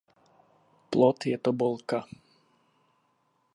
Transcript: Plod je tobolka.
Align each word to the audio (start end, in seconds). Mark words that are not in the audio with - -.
Plod 0.95 1.25
je 1.31 1.37
tobolka. 1.47 2.01